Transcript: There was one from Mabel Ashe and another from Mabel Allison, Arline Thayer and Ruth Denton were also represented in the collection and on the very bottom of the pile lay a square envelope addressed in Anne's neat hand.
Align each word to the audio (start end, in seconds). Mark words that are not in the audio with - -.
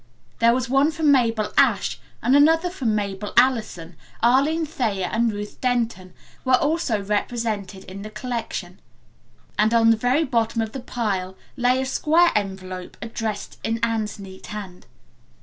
There 0.39 0.55
was 0.55 0.67
one 0.67 0.89
from 0.89 1.11
Mabel 1.11 1.53
Ashe 1.59 1.99
and 2.23 2.35
another 2.35 2.71
from 2.71 2.95
Mabel 2.95 3.33
Allison, 3.37 3.95
Arline 4.23 4.65
Thayer 4.65 5.07
and 5.11 5.31
Ruth 5.31 5.61
Denton 5.61 6.15
were 6.43 6.55
also 6.55 7.03
represented 7.03 7.83
in 7.83 8.01
the 8.01 8.09
collection 8.09 8.79
and 9.59 9.75
on 9.75 9.91
the 9.91 9.97
very 9.97 10.23
bottom 10.23 10.59
of 10.59 10.71
the 10.71 10.79
pile 10.79 11.37
lay 11.55 11.79
a 11.79 11.85
square 11.85 12.31
envelope 12.33 12.97
addressed 12.99 13.59
in 13.63 13.77
Anne's 13.85 14.17
neat 14.17 14.47
hand. 14.47 14.87